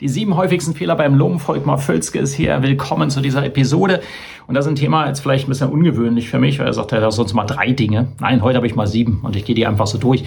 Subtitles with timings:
[0.00, 1.40] Die sieben häufigsten Fehler beim Loben.
[1.40, 2.62] Volkmar Völzke ist hier.
[2.62, 4.00] Willkommen zu dieser Episode.
[4.46, 6.92] Und das ist ein Thema jetzt vielleicht ein bisschen ungewöhnlich für mich, weil er sagt,
[6.92, 8.12] er hat sonst mal drei Dinge.
[8.20, 10.22] Nein, heute habe ich mal sieben und ich gehe die einfach so durch.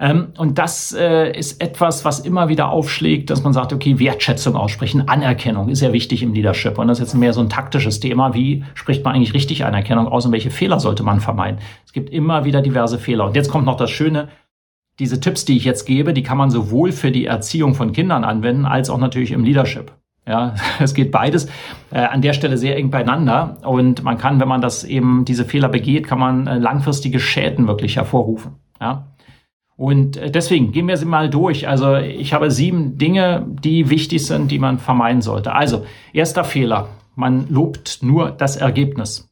[0.00, 4.56] Ähm, und das äh, ist etwas, was immer wieder aufschlägt, dass man sagt, okay, Wertschätzung
[4.56, 6.76] aussprechen, Anerkennung ist ja wichtig im Leadership.
[6.76, 8.34] Und das ist jetzt mehr so ein taktisches Thema.
[8.34, 11.60] Wie spricht man eigentlich richtig Anerkennung aus und welche Fehler sollte man vermeiden?
[11.86, 13.26] Es gibt immer wieder diverse Fehler.
[13.26, 14.30] Und jetzt kommt noch das Schöne
[14.98, 18.24] diese Tipps, die ich jetzt gebe, die kann man sowohl für die Erziehung von Kindern
[18.24, 19.92] anwenden, als auch natürlich im Leadership.
[20.26, 21.46] Ja, es geht beides
[21.90, 25.44] äh, an der Stelle sehr eng beieinander und man kann, wenn man das eben diese
[25.44, 28.52] Fehler begeht, kann man äh, langfristige Schäden wirklich hervorrufen.
[28.80, 29.08] Ja.
[29.76, 31.68] Und äh, deswegen gehen wir sie mal durch.
[31.68, 35.52] Also ich habe sieben Dinge, die wichtig sind, die man vermeiden sollte.
[35.52, 39.28] Also erster Fehler: Man lobt nur das Ergebnis.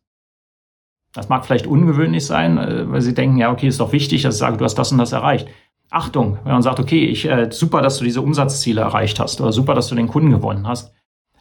[1.12, 4.36] Das mag vielleicht ungewöhnlich sein, äh, weil Sie denken, ja, okay, ist doch wichtig, dass
[4.36, 5.48] ich sage, du hast das und das erreicht.
[5.90, 9.52] Achtung, wenn man sagt, okay, ich, äh, super, dass du diese Umsatzziele erreicht hast oder
[9.52, 10.92] super, dass du den Kunden gewonnen hast,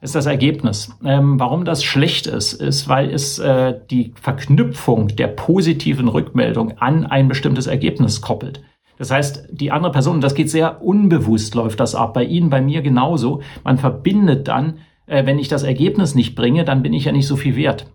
[0.02, 0.92] ist das Ergebnis.
[1.06, 7.06] Ähm, warum das schlecht ist, ist, weil es äh, die Verknüpfung der positiven Rückmeldung an
[7.06, 8.62] ein bestimmtes Ergebnis koppelt.
[8.98, 12.14] Das heißt, die andere Person, das geht sehr unbewusst, läuft das ab.
[12.14, 13.42] Bei Ihnen, bei mir genauso.
[13.64, 17.28] Man verbindet dann, äh, wenn ich das Ergebnis nicht bringe, dann bin ich ja nicht
[17.28, 17.86] so viel wert.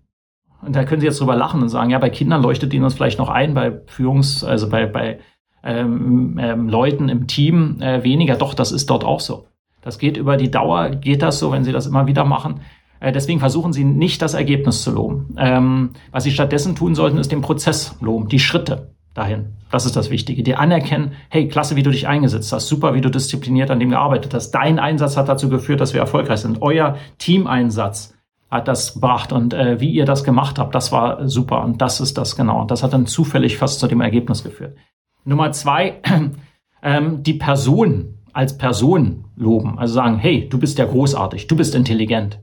[0.63, 2.95] Und da können Sie jetzt drüber lachen und sagen, ja, bei Kindern leuchtet Ihnen das
[2.95, 5.19] vielleicht noch ein, bei Führungs-, also bei, bei
[5.63, 8.37] ähm, ähm, Leuten im Team äh, weniger.
[8.37, 9.47] Doch, das ist dort auch so.
[9.83, 12.61] Das geht über die Dauer, geht das so, wenn Sie das immer wieder machen.
[13.01, 15.35] Äh, deswegen versuchen Sie nicht das Ergebnis zu loben.
[15.39, 19.53] Ähm, was Sie stattdessen tun sollten, ist den Prozess loben, die Schritte dahin.
[19.71, 20.43] Das ist das Wichtige.
[20.43, 23.91] Die anerkennen, hey, klasse, wie du dich eingesetzt hast, super, wie du diszipliniert an dem
[23.91, 24.51] gearbeitet hast.
[24.53, 26.63] Dein Einsatz hat dazu geführt, dass wir erfolgreich sind.
[26.63, 28.16] Euer Teameinsatz
[28.51, 32.01] hat das gebracht und äh, wie ihr das gemacht habt, das war super und das
[32.01, 32.61] ist das genau.
[32.61, 34.77] Und das hat dann zufällig fast zu dem Ergebnis geführt.
[35.25, 36.01] Nummer zwei,
[36.83, 41.75] ähm, die Person als Person loben, also sagen, hey, du bist ja großartig, du bist
[41.75, 42.41] intelligent.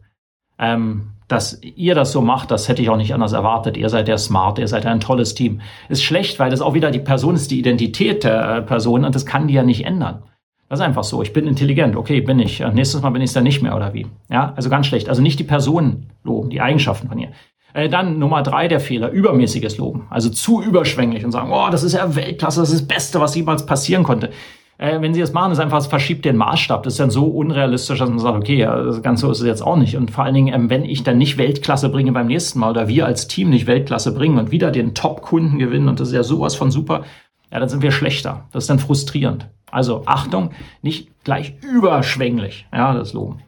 [0.59, 3.77] Ähm, dass ihr das so macht, das hätte ich auch nicht anders erwartet.
[3.77, 5.61] Ihr seid ja smart, ihr seid ein tolles Team.
[5.89, 9.15] Ist schlecht, weil das auch wieder die Person ist, die Identität der äh, Person und
[9.15, 10.23] das kann die ja nicht ändern.
[10.69, 11.21] Das ist einfach so.
[11.21, 11.95] Ich bin intelligent.
[11.95, 12.59] Okay, bin ich.
[12.73, 14.07] Nächstes Mal bin ich es dann nicht mehr oder wie?
[14.29, 15.09] Ja, also ganz schlecht.
[15.09, 17.29] Also nicht die Personen loben, die Eigenschaften von ihr.
[17.73, 20.07] Äh, dann Nummer drei der Fehler, übermäßiges Loben.
[20.09, 23.35] Also zu überschwänglich und sagen, oh, das ist ja Weltklasse, das ist das Beste, was
[23.35, 24.29] jemals passieren konnte.
[24.77, 26.83] Äh, wenn sie das machen, ist einfach, es verschiebt den Maßstab.
[26.83, 29.61] Das ist dann so unrealistisch, dass man sagt, okay, ja, das Ganze ist es jetzt
[29.61, 29.97] auch nicht.
[29.97, 32.87] Und vor allen Dingen, ähm, wenn ich dann nicht Weltklasse bringe beim nächsten Mal oder
[32.87, 36.23] wir als Team nicht Weltklasse bringen und wieder den Top-Kunden gewinnen und das ist ja
[36.23, 37.03] sowas von super,
[37.51, 38.45] ja, dann sind wir schlechter.
[38.51, 39.47] Das ist dann frustrierend.
[39.73, 40.51] Also Achtung,
[40.81, 43.41] nicht gleich überschwänglich, ja, das Loben.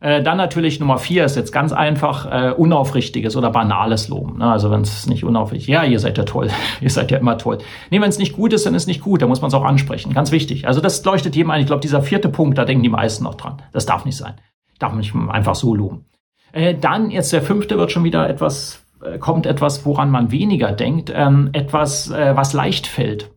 [0.00, 4.38] Äh, dann natürlich Nummer vier ist jetzt ganz einfach äh, unaufrichtiges oder banales Loben.
[4.38, 4.50] Ne?
[4.50, 6.48] Also wenn es nicht unaufrichtig, ja, ihr seid ja toll,
[6.80, 7.58] ihr seid ja immer toll.
[7.90, 9.64] Nee, wenn es nicht gut ist, dann ist nicht gut, da muss man es auch
[9.64, 10.14] ansprechen.
[10.14, 10.66] Ganz wichtig.
[10.66, 11.60] Also das leuchtet jedem ein.
[11.60, 13.60] Ich glaube, dieser vierte Punkt, da denken die meisten noch dran.
[13.72, 14.34] Das darf nicht sein.
[14.78, 16.06] Darf man nicht einfach so loben.
[16.52, 20.72] Äh, dann jetzt der fünfte wird schon wieder etwas, äh, kommt etwas, woran man weniger
[20.72, 23.30] denkt, ähm, etwas, äh, was leicht fällt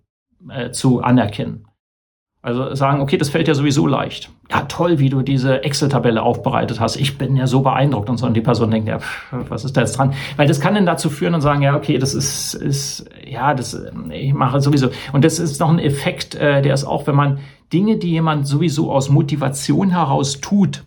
[0.49, 1.65] äh, zu anerkennen.
[2.45, 4.29] Also sagen, okay, das fällt ja sowieso leicht.
[4.51, 6.97] Ja, toll, wie du diese Excel-Tabelle aufbereitet hast.
[6.97, 8.25] Ich bin ja so beeindruckt und so.
[8.25, 10.13] Und die Person denkt, ja, pff, was ist da jetzt dran?
[10.35, 13.81] Weil das kann dann dazu führen und sagen, ja, okay, das ist, ist ja, das,
[14.11, 14.89] ich mache sowieso.
[15.13, 17.39] Und das ist noch ein Effekt, äh, der ist auch, wenn man
[17.71, 20.83] Dinge, die jemand sowieso aus Motivation heraus tut,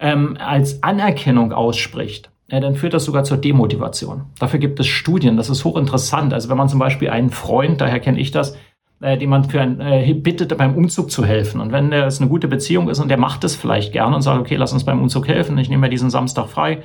[0.00, 4.22] ähm, als Anerkennung ausspricht, ja, dann führt das sogar zur Demotivation.
[4.40, 6.34] Dafür gibt es Studien, das ist hochinteressant.
[6.34, 8.56] Also wenn man zum Beispiel einen Freund, daher kenne ich das,
[9.00, 11.60] äh, den man für ein, äh, bittet, beim Umzug zu helfen.
[11.60, 14.40] Und wenn es eine gute Beziehung ist und der macht es vielleicht gerne und sagt,
[14.40, 16.82] okay, lass uns beim Umzug helfen, ich nehme mir diesen Samstag frei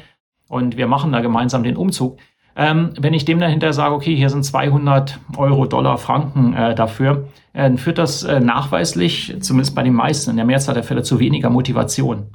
[0.48, 2.18] und wir machen da gemeinsam den Umzug.
[2.56, 7.30] Ähm, wenn ich dem dahinter sage, okay, hier sind 200 Euro, Dollar, Franken äh, dafür,
[7.54, 11.20] äh, führt das äh, nachweislich, zumindest bei den meisten, in der Mehrzahl der Fälle, zu
[11.20, 12.28] weniger Motivation.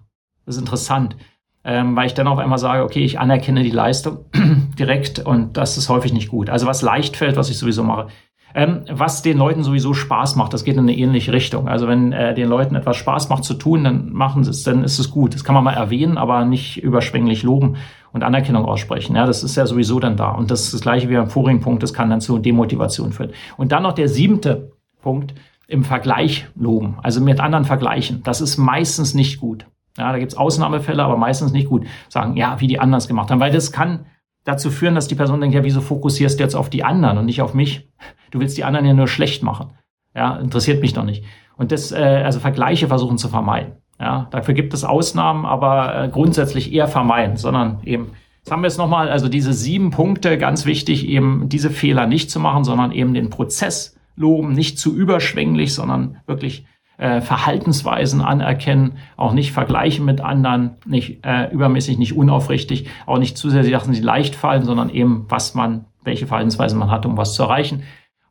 [0.45, 1.17] Das ist interessant,
[1.63, 4.25] ähm, weil ich dann auf einmal sage, okay, ich anerkenne die Leistung
[4.79, 6.51] direkt und das ist häufig nicht gut.
[6.51, 8.09] Also was leicht fällt, was ich sowieso mache,
[8.55, 11.69] ähm, was den Leuten sowieso Spaß macht, das geht in eine ähnliche Richtung.
[11.69, 14.85] Also wenn äh, den Leuten etwas Spaß macht zu tun, dann machen sie es, dann
[14.85, 15.35] ist es gut.
[15.35, 17.77] Das kann man mal erwähnen, aber nicht überschwänglich loben
[18.13, 19.17] und Anerkennung aussprechen.
[19.17, 20.31] Ja, das ist ja sowieso dann da.
[20.31, 23.33] Und das ist das gleiche wie beim vorigen Punkt, das kann dann zu Demotivation führen.
[23.57, 24.73] Und dann noch der siebte
[25.03, 25.35] Punkt,
[25.69, 28.23] im Vergleich loben, also mit anderen vergleichen.
[28.25, 29.67] Das ist meistens nicht gut.
[29.99, 31.87] Ja, da gibt's Ausnahmefälle, aber meistens nicht gut.
[32.09, 34.07] Sagen, ja, wie die anders gemacht haben, weil das kann
[34.49, 37.27] dazu führen, dass die Person denkt, ja, wieso fokussierst du jetzt auf die anderen und
[37.27, 37.89] nicht auf mich?
[38.31, 39.71] Du willst die anderen ja nur schlecht machen.
[40.15, 41.25] Ja, interessiert mich doch nicht.
[41.57, 43.73] Und das, äh, also Vergleiche versuchen zu vermeiden.
[44.01, 48.69] Ja, dafür gibt es Ausnahmen, aber äh, grundsätzlich eher vermeiden, sondern eben, jetzt haben wir
[48.69, 52.93] es nochmal, also diese sieben Punkte, ganz wichtig, eben diese Fehler nicht zu machen, sondern
[52.93, 56.65] eben den Prozess loben, nicht zu überschwänglich, sondern wirklich
[56.99, 63.39] äh, Verhaltensweisen anerkennen, auch nicht vergleichen mit anderen, nicht äh, übermäßig, nicht unaufrichtig, auch nicht
[63.39, 67.07] zu sehr die Sachen, die leicht fallen, sondern eben, was man, welche Verhaltensweisen man hat,
[67.07, 67.85] um was zu erreichen.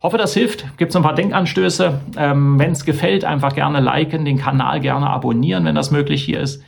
[0.03, 0.77] Hoffe, das hilft.
[0.77, 1.99] Gibt so ein paar Denkanstöße.
[2.17, 6.39] Ähm, wenn es gefällt, einfach gerne liken, den Kanal gerne abonnieren, wenn das möglich hier
[6.39, 6.63] ist.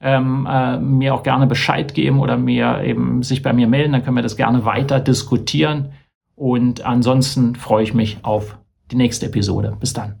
[0.00, 4.04] Ähm, äh, mir auch gerne Bescheid geben oder mir eben sich bei mir melden, dann
[4.04, 5.92] können wir das gerne weiter diskutieren.
[6.36, 8.58] Und ansonsten freue ich mich auf
[8.92, 9.76] die nächste Episode.
[9.80, 10.20] Bis dann.